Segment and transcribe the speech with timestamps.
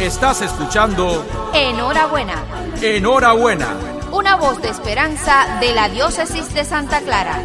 [0.00, 2.44] Estás escuchando Enhorabuena.
[2.82, 3.76] Enhorabuena.
[4.10, 7.40] Una voz de esperanza de la diócesis de Santa Clara.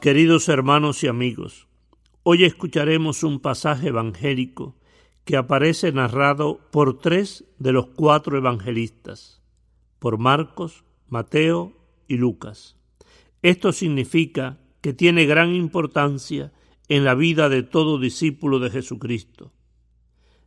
[0.00, 1.68] Queridos hermanos y amigos,
[2.24, 4.74] hoy escucharemos un pasaje evangélico
[5.24, 9.42] que aparece narrado por tres de los cuatro evangelistas,
[9.98, 11.72] por Marcos, Mateo
[12.08, 12.76] y Lucas.
[13.42, 16.52] Esto significa que tiene gran importancia
[16.88, 19.52] en la vida de todo discípulo de Jesucristo.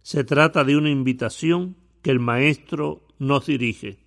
[0.01, 4.04] Se trata de una invitación que el Maestro nos dirige.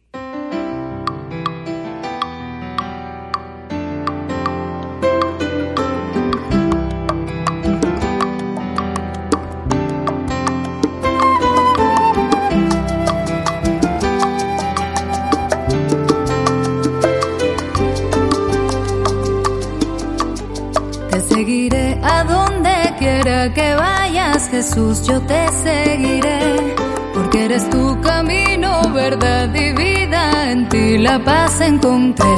[24.69, 26.75] Jesús, yo te seguiré,
[27.15, 32.37] porque eres tu camino, verdad y vida, en ti la paz encontré.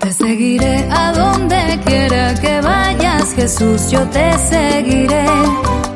[0.00, 5.24] Te seguiré a donde quiera que vayas, Jesús, yo te seguiré,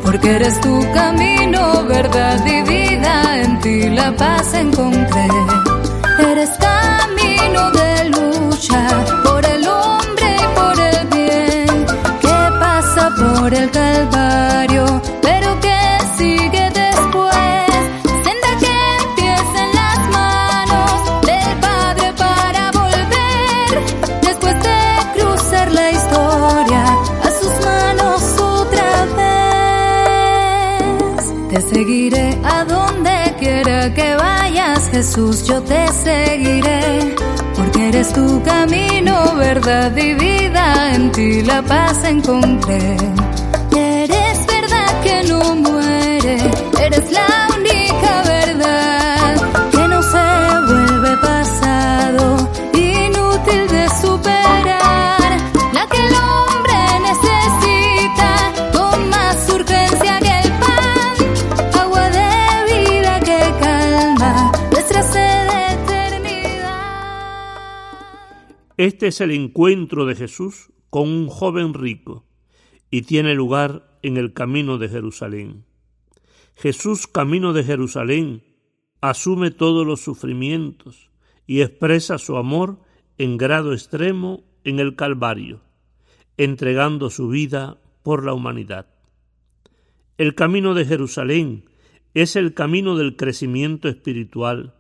[0.03, 5.29] porque eres tu camino, verdad y vida, en ti la paz encontré.
[6.21, 7.90] Eres camino de
[31.81, 37.15] seguiré a donde quiera que vayas, Jesús, yo te seguiré.
[37.57, 42.83] Porque eres tu camino, verdad y vida, en ti la paz encontré.
[43.75, 46.37] Eres verdad que no muere,
[46.85, 47.50] eres la
[68.81, 72.25] Este es el encuentro de Jesús con un joven rico
[72.91, 75.67] y tiene lugar en el camino de Jerusalén.
[76.57, 78.43] Jesús, camino de Jerusalén,
[79.03, 81.11] asume todos los sufrimientos
[81.47, 82.81] y expresa su amor
[83.19, 85.61] en grado extremo en el Calvario,
[86.39, 88.87] entregando su vida por la humanidad.
[90.17, 91.67] El camino de Jerusalén
[92.15, 94.75] es el camino del crecimiento espiritual,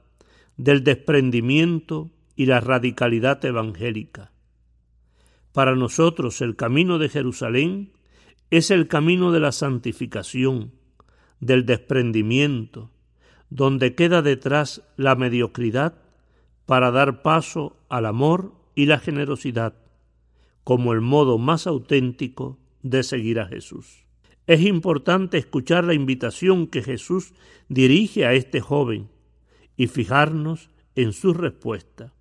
[0.56, 4.32] del desprendimiento y la radicalidad evangélica.
[5.52, 7.92] Para nosotros el camino de Jerusalén
[8.50, 10.72] es el camino de la santificación,
[11.40, 12.92] del desprendimiento,
[13.50, 16.00] donde queda detrás la mediocridad
[16.64, 19.74] para dar paso al amor y la generosidad,
[20.64, 24.06] como el modo más auténtico de seguir a Jesús.
[24.46, 27.34] Es importante escuchar la invitación que Jesús
[27.68, 29.10] dirige a este joven
[29.76, 32.14] y fijarnos en su respuesta,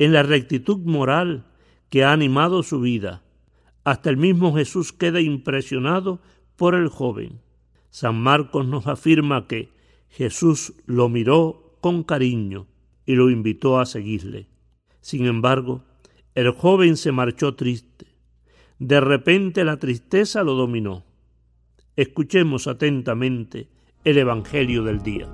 [0.00, 1.44] en la rectitud moral
[1.90, 3.22] que ha animado su vida.
[3.84, 6.22] Hasta el mismo Jesús queda impresionado
[6.56, 7.42] por el joven.
[7.90, 9.68] San Marcos nos afirma que
[10.08, 12.66] Jesús lo miró con cariño
[13.04, 14.48] y lo invitó a seguirle.
[15.02, 15.84] Sin embargo,
[16.34, 18.06] el joven se marchó triste.
[18.78, 21.04] De repente la tristeza lo dominó.
[21.96, 23.68] Escuchemos atentamente
[24.04, 25.28] el Evangelio del día.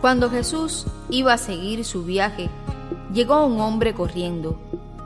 [0.00, 2.48] Cuando Jesús iba a seguir su viaje,
[3.12, 4.56] llegó un hombre corriendo,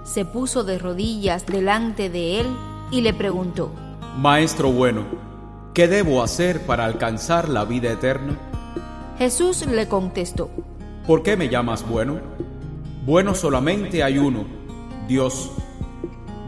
[0.05, 2.47] se puso de rodillas delante de él
[2.91, 3.71] y le preguntó,
[4.19, 5.05] Maestro bueno,
[5.73, 8.37] ¿qué debo hacer para alcanzar la vida eterna?
[9.17, 10.51] Jesús le contestó,
[11.07, 12.21] ¿Por qué me llamas bueno?
[13.07, 14.45] Bueno solamente hay uno,
[15.09, 15.51] Dios.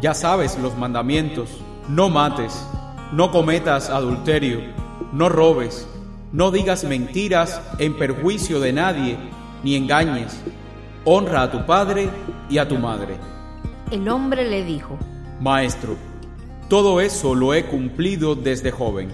[0.01, 1.49] Ya sabes los mandamientos,
[1.89, 2.65] no mates,
[3.11, 4.61] no cometas adulterio,
[5.13, 5.89] no robes,
[6.35, 9.17] no digas mentiras en perjuicio de nadie,
[9.63, 10.37] ni engañes.
[11.05, 12.11] Honra a tu padre
[12.51, 13.17] y a tu madre.
[13.93, 14.99] el hombre le dijo,
[15.41, 15.97] Maestro,
[16.69, 19.13] todo eso lo he cumplido desde joven.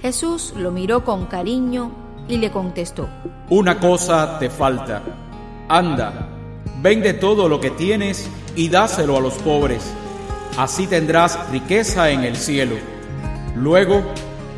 [0.00, 1.92] Jesús lo miró con cariño
[2.26, 3.06] y le contestó,
[3.50, 5.02] Una cosa te falta.
[5.68, 6.26] Anda,
[6.80, 9.92] vende todo lo que tienes y dáselo a los pobres.
[10.56, 12.76] Así tendrás riqueza en el cielo.
[13.54, 14.02] Luego,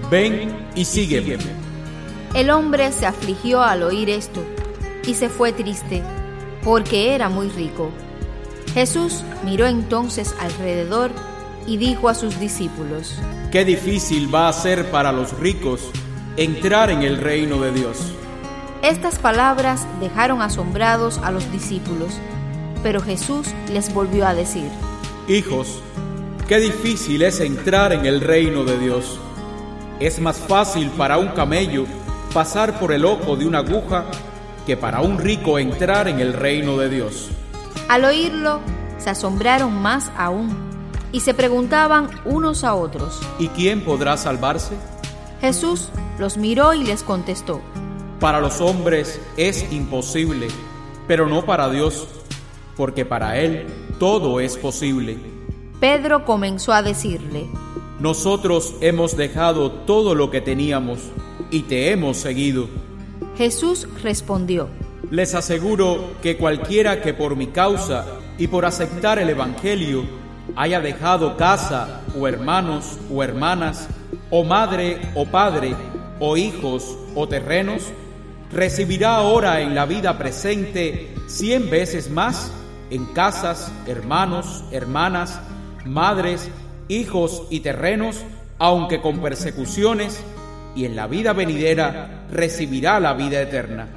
[0.08, 1.61] ven y sígueme.
[2.34, 4.42] El hombre se afligió al oír esto
[5.06, 6.02] y se fue triste,
[6.64, 7.90] porque era muy rico.
[8.72, 11.10] Jesús miró entonces alrededor
[11.66, 13.18] y dijo a sus discípulos,
[13.50, 15.90] Qué difícil va a ser para los ricos
[16.38, 17.98] entrar en el reino de Dios.
[18.80, 22.14] Estas palabras dejaron asombrados a los discípulos,
[22.82, 24.70] pero Jesús les volvió a decir,
[25.28, 25.82] Hijos,
[26.48, 29.20] qué difícil es entrar en el reino de Dios.
[30.00, 31.84] Es más fácil para un camello
[32.32, 34.06] pasar por el ojo de una aguja
[34.66, 37.28] que para un rico entrar en el reino de Dios.
[37.88, 38.60] Al oírlo,
[38.98, 40.56] se asombraron más aún
[41.10, 44.76] y se preguntaban unos a otros, ¿Y quién podrá salvarse?
[45.40, 47.60] Jesús los miró y les contestó,
[48.18, 50.48] Para los hombres es imposible,
[51.06, 52.08] pero no para Dios,
[52.76, 53.66] porque para Él
[53.98, 55.18] todo es posible.
[55.80, 57.46] Pedro comenzó a decirle,
[57.98, 61.00] Nosotros hemos dejado todo lo que teníamos
[61.52, 62.68] y te hemos seguido.
[63.36, 64.68] Jesús respondió,
[65.10, 68.06] Les aseguro que cualquiera que por mi causa
[68.38, 70.02] y por aceptar el Evangelio
[70.56, 73.88] haya dejado casa o hermanos o hermanas,
[74.30, 75.76] o madre o padre,
[76.18, 77.82] o hijos o terrenos,
[78.50, 82.52] recibirá ahora en la vida presente cien veces más
[82.90, 85.40] en casas, hermanos, hermanas,
[85.86, 86.50] madres,
[86.88, 88.20] hijos y terrenos,
[88.58, 90.22] aunque con persecuciones,
[90.74, 93.88] y en la vida venidera recibirá la vida eterna.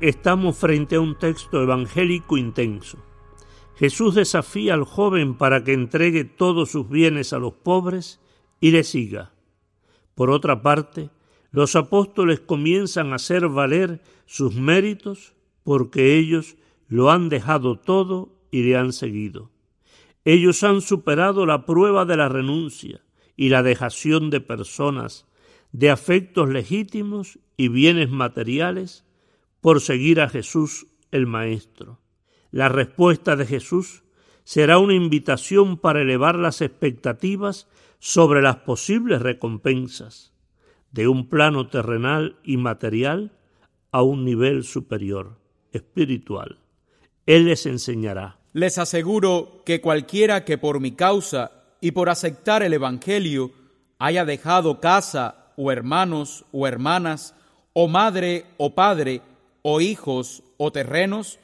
[0.00, 2.98] Estamos frente a un texto evangélico intenso.
[3.76, 8.20] Jesús desafía al joven para que entregue todos sus bienes a los pobres
[8.60, 9.32] y le siga.
[10.14, 11.10] Por otra parte,
[11.50, 15.34] los apóstoles comienzan a hacer valer sus méritos
[15.64, 16.56] porque ellos
[16.88, 19.50] lo han dejado todo y le han seguido.
[20.24, 23.00] Ellos han superado la prueba de la renuncia
[23.40, 25.24] y la dejación de personas,
[25.72, 29.06] de afectos legítimos y bienes materiales
[29.62, 32.02] por seguir a Jesús el Maestro.
[32.50, 34.02] La respuesta de Jesús
[34.44, 37.66] será una invitación para elevar las expectativas
[37.98, 40.34] sobre las posibles recompensas
[40.92, 43.32] de un plano terrenal y material
[43.90, 45.38] a un nivel superior,
[45.72, 46.58] espiritual.
[47.24, 48.38] Él les enseñará.
[48.52, 53.52] Les aseguro que cualquiera que por mi causa y por aceptar el Evangelio
[53.98, 57.34] haya dejado casa o hermanos o hermanas,
[57.72, 59.22] o madre o padre,
[59.62, 61.38] o hijos o terrenos,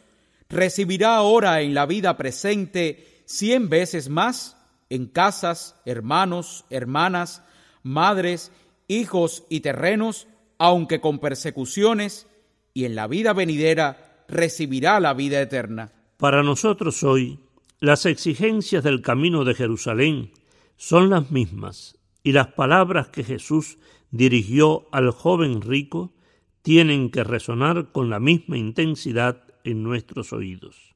[0.48, 4.56] recibirá ahora en la vida presente cien veces más
[4.88, 7.42] en casas, hermanos, hermanas,
[7.82, 8.52] madres,
[8.88, 10.28] hijos y terrenos,
[10.58, 12.26] aunque con persecuciones,
[12.72, 15.92] y en la vida venidera recibirá la vida eterna.
[16.18, 17.38] Para nosotros hoy,
[17.80, 20.32] las exigencias del camino de Jerusalén
[20.76, 23.78] son las mismas y las palabras que Jesús
[24.10, 26.14] dirigió al joven rico
[26.62, 30.94] tienen que resonar con la misma intensidad en nuestros oídos.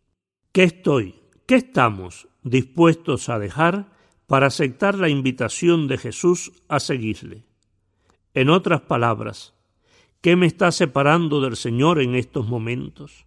[0.53, 1.17] ¿Qué estoy,
[1.47, 3.93] qué estamos dispuestos a dejar
[4.27, 7.45] para aceptar la invitación de Jesús a seguirle?
[8.33, 9.55] En otras palabras,
[10.23, 13.27] ¿qué me está separando del Señor en estos momentos?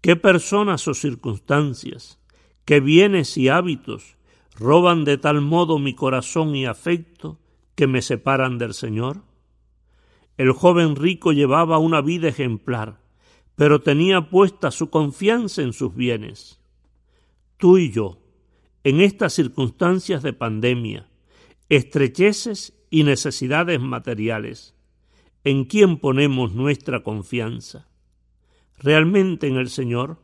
[0.00, 2.18] ¿Qué personas o circunstancias,
[2.66, 4.16] qué bienes y hábitos
[4.58, 7.38] roban de tal modo mi corazón y afecto
[7.74, 9.22] que me separan del Señor?
[10.36, 13.00] El joven rico llevaba una vida ejemplar,
[13.54, 16.60] pero tenía puesta su confianza en sus bienes.
[17.56, 18.18] Tú y yo,
[18.84, 21.08] en estas circunstancias de pandemia,
[21.68, 24.74] estrecheces y necesidades materiales,
[25.44, 27.88] ¿en quién ponemos nuestra confianza?
[28.78, 30.18] ¿Realmente en el Señor?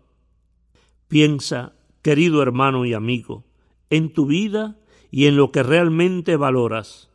[1.09, 3.45] Piensa, querido hermano y amigo,
[3.91, 4.77] en tu vida
[5.11, 7.11] y en lo que realmente valoras.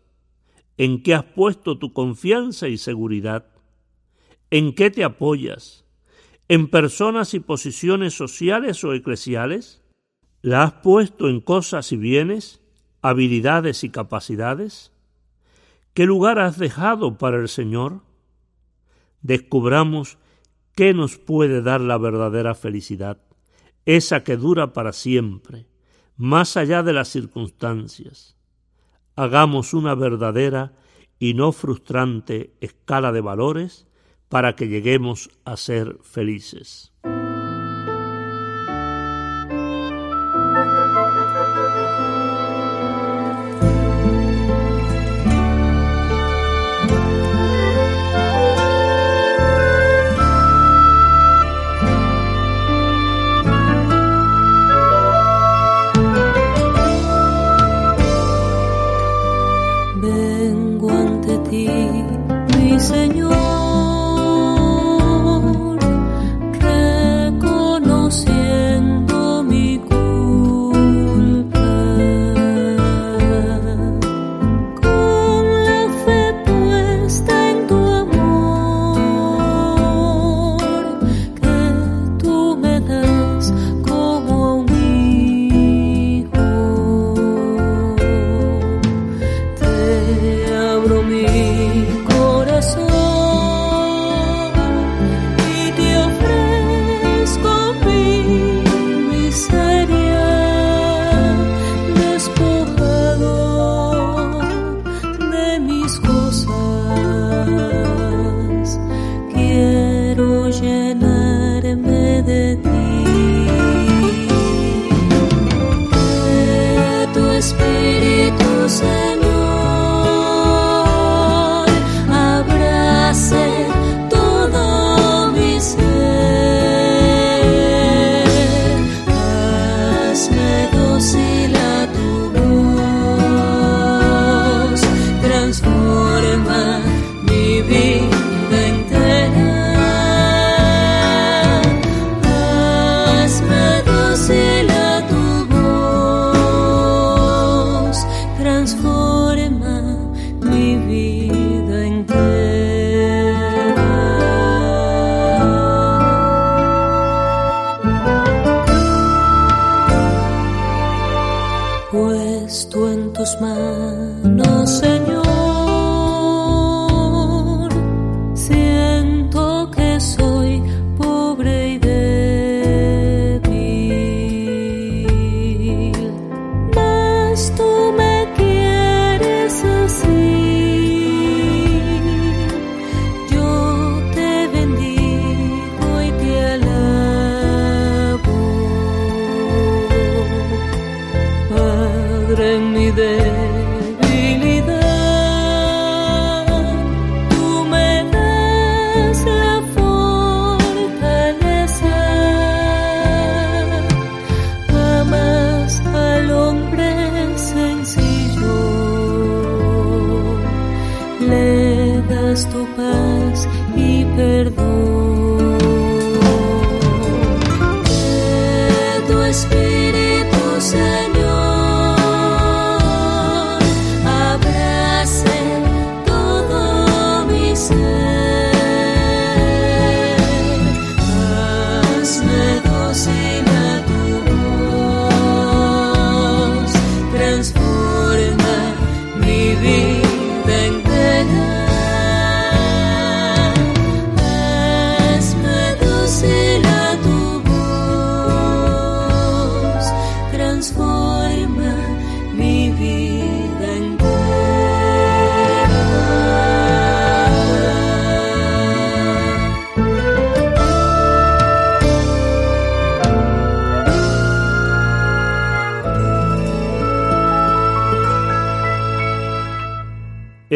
[0.77, 3.47] ¿En qué has puesto tu confianza y seguridad?
[4.49, 5.85] ¿En qué te apoyas?
[6.47, 9.83] ¿En personas y posiciones sociales o eclesiales?
[10.41, 12.61] ¿La has puesto en cosas y bienes,
[13.01, 14.93] habilidades y capacidades?
[15.93, 18.01] ¿Qué lugar has dejado para el Señor?
[19.21, 20.19] Descubramos
[20.75, 23.19] qué nos puede dar la verdadera felicidad,
[23.87, 25.65] esa que dura para siempre,
[26.17, 28.35] más allá de las circunstancias.
[29.15, 30.73] Hagamos una verdadera
[31.19, 33.87] y no frustrante escala de valores
[34.27, 36.91] para que lleguemos a ser felices.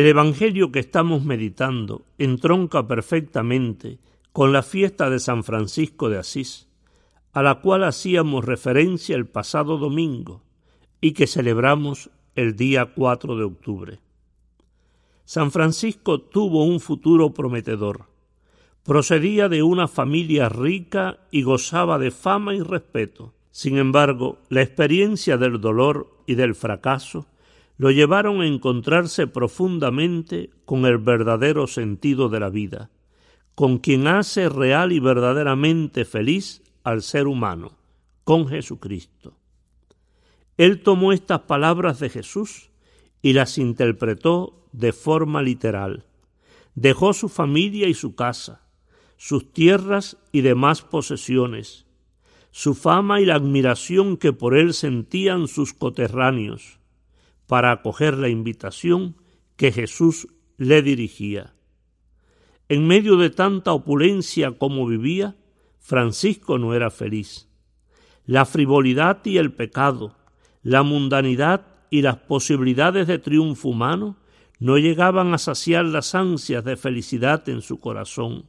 [0.02, 4.00] El Evangelio que estamos meditando entronca perfectamente
[4.34, 6.68] con la fiesta de San Francisco de Asís,
[7.34, 10.42] a la cual hacíamos referencia el pasado domingo
[11.02, 14.00] y que celebramos el día 4 de octubre.
[15.24, 18.08] San Francisco tuvo un futuro prometedor.
[18.84, 23.36] Procedía de una familia rica y gozaba de fama y respeto.
[23.52, 27.28] Sin embargo, la experiencia del dolor y del fracaso
[27.82, 32.92] lo llevaron a encontrarse profundamente con el verdadero sentido de la vida,
[33.56, 37.80] con quien hace real y verdaderamente feliz al ser humano,
[38.24, 39.34] con Jesucristo.
[40.58, 42.70] Él tomó estas palabras de Jesús
[43.24, 46.06] y las interpretó de forma literal.
[46.76, 48.62] Dejó su familia y su casa,
[49.18, 51.88] sus tierras y demás posesiones,
[52.52, 56.78] su fama y la admiración que por él sentían sus coterráneos,
[57.52, 59.18] para acoger la invitación
[59.58, 61.54] que Jesús le dirigía.
[62.70, 65.36] En medio de tanta opulencia como vivía,
[65.78, 67.50] Francisco no era feliz.
[68.26, 70.16] La frivolidad y el pecado,
[70.64, 74.16] la mundanidad y las posibilidades de triunfo humano
[74.60, 78.46] no llegaban a saciar las ansias de felicidad en su corazón,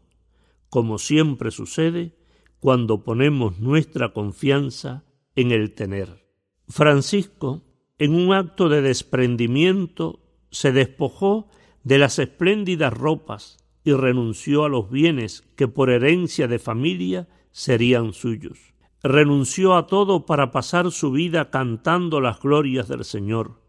[0.69, 2.15] como siempre sucede
[2.61, 5.03] cuando ponemos nuestra confianza
[5.35, 6.25] en el tener.
[6.69, 7.65] Francisco
[8.03, 10.19] en un acto de desprendimiento,
[10.51, 11.47] se despojó
[11.85, 18.13] de las espléndidas ropas y renunció a los bienes que por herencia de familia serían
[18.13, 18.75] suyos.
[19.05, 23.61] Renunció a todo para pasar su vida cantando las glorias del Señor,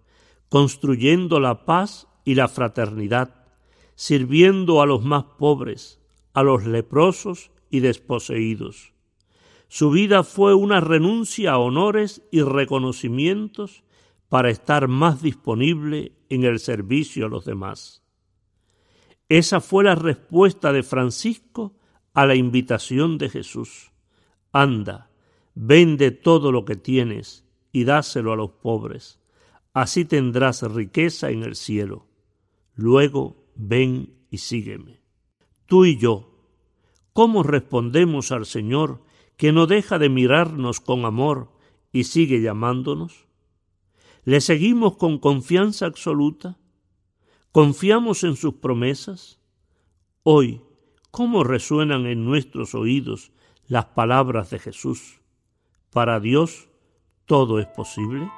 [0.49, 3.45] construyendo la paz y la fraternidad,
[3.93, 6.01] sirviendo a los más pobres,
[6.33, 8.93] a los leprosos y desposeídos.
[9.67, 13.83] Su vida fue una renuncia a honores y reconocimientos
[14.33, 18.01] para estar más disponible en el servicio a los demás.
[19.29, 21.77] Esa fue la respuesta de Francisco
[22.15, 23.91] a la invitación de Jesús.
[24.51, 25.11] Anda,
[25.53, 29.19] vende todo lo que tienes y dáselo a los pobres,
[29.71, 32.07] así tendrás riqueza en el cielo.
[32.73, 35.03] Luego ven y sígueme.
[35.67, 36.39] Tú y yo,
[37.13, 39.03] ¿cómo respondemos al Señor
[39.37, 41.51] que no deja de mirarnos con amor
[41.91, 43.27] y sigue llamándonos?
[44.25, 46.58] ¿Le seguimos con confianza absoluta?
[47.51, 49.39] ¿Confiamos en sus promesas?
[50.24, 50.62] Hoy,
[51.12, 53.34] ¿cómo resuenan en nuestros oídos
[53.68, 55.20] las palabras de Jesús?
[55.92, 56.70] Para Dios
[57.25, 58.32] todo es posible.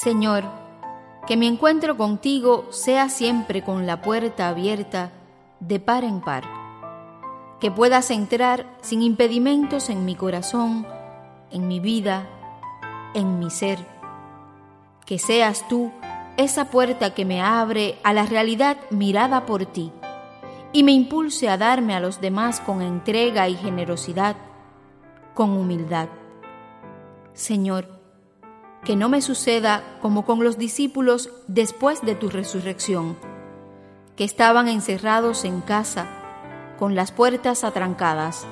[0.00, 0.44] Señor,
[1.28, 5.12] que mi encuentro contigo sea siempre con la puerta abierta
[5.60, 6.44] de par en par,
[7.60, 10.86] que puedas entrar sin impedimentos en mi corazón,
[11.50, 12.26] en mi vida,
[13.12, 13.78] en mi ser,
[15.04, 15.92] que seas tú
[16.38, 19.92] esa puerta que me abre a la realidad mirada por ti
[20.72, 24.36] y me impulse a darme a los demás con entrega y generosidad,
[25.34, 26.08] con humildad.
[27.34, 27.97] Señor,
[28.84, 33.16] que no me suceda como con los discípulos después de tu resurrección,
[34.16, 36.06] que estaban encerrados en casa,
[36.78, 38.46] con las puertas atrancadas.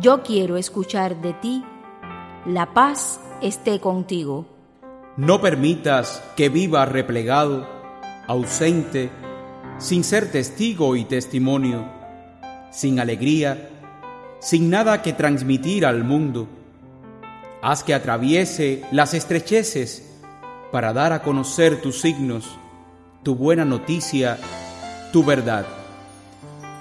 [0.00, 1.64] Yo quiero escuchar de ti,
[2.46, 4.46] la paz esté contigo.
[5.16, 7.66] No permitas que viva replegado,
[8.26, 9.10] ausente,
[9.78, 11.88] sin ser testigo y testimonio,
[12.70, 13.70] sin alegría,
[14.40, 16.48] sin nada que transmitir al mundo
[17.60, 20.08] Haz que atraviese las estrecheces
[20.70, 22.44] para dar a conocer tus signos,
[23.24, 24.38] tu buena noticia,
[25.12, 25.66] tu verdad.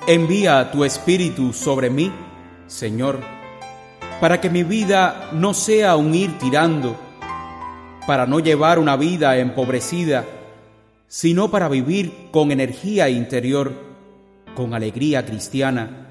[0.06, 2.12] Envía tu espíritu sobre mí,
[2.68, 3.20] Señor,
[4.22, 6.96] para que mi vida no sea un ir tirando,
[8.06, 10.26] para no llevar una vida empobrecida,
[11.08, 13.74] sino para vivir con energía interior,
[14.56, 16.08] con alegría cristiana,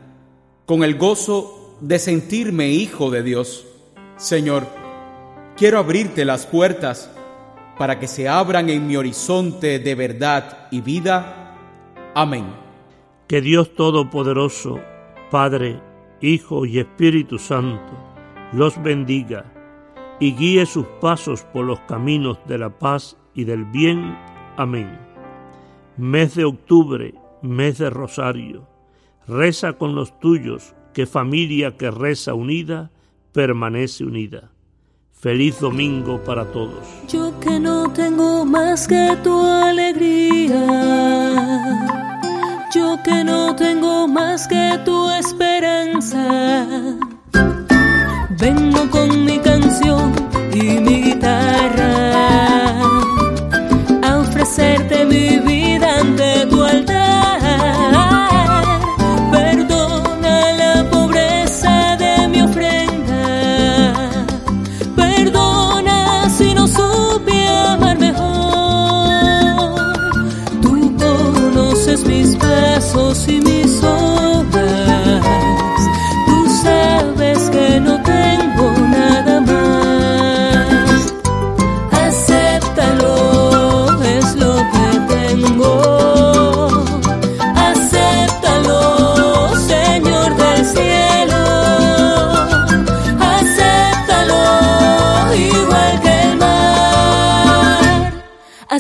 [0.67, 3.65] con el gozo de sentirme hijo de Dios.
[4.17, 4.67] Señor,
[5.57, 7.11] quiero abrirte las puertas
[7.79, 11.55] para que se abran en mi horizonte de verdad y vida.
[12.15, 12.47] Amén.
[13.29, 14.81] Que Dios Todopoderoso,
[15.31, 15.81] Padre,
[16.23, 17.93] Hijo y Espíritu Santo,
[18.53, 19.45] los bendiga
[20.19, 24.17] y guíe sus pasos por los caminos de la paz y del bien.
[24.57, 24.99] Amén.
[25.99, 28.67] Mes de octubre, mes de rosario.
[29.27, 32.91] Reza con los tuyos, que familia que reza unida,
[33.37, 34.51] permanece unida.
[35.13, 36.83] Feliz domingo para todos.
[37.07, 40.63] Yo que no tengo más que tu alegría.
[42.75, 46.65] Yo que no tengo más que tu esperanza.
[48.41, 50.15] Vengo con mi canción
[50.55, 52.81] y mi guitarra
[54.03, 55.36] a ofrecerte mi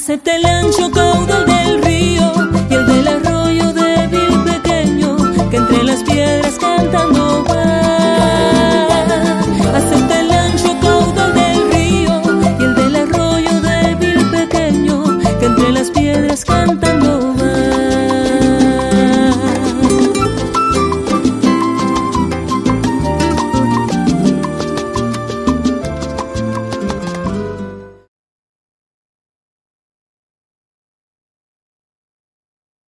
[0.07, 2.33] acepta el ancho caudal del río
[2.71, 5.17] y el del arroyo débil pequeño
[5.51, 7.86] que entre las piedras cantando va.